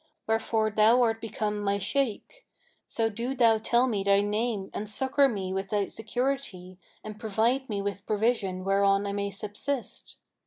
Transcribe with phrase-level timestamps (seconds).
[0.25, 2.43] Wherefore thou art become my Shaykh;
[2.87, 7.69] so do thou tell me thy name and succour me with thy security and provide
[7.69, 10.17] me with provision whereon I may subsist.'